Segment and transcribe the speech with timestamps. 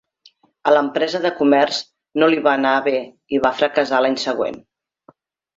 [0.69, 1.81] A l'empresa de comerç
[2.23, 2.97] no li va anar bé
[3.37, 4.63] i va fracassar a l'any següent.